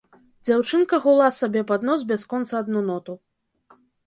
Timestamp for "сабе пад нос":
1.39-2.07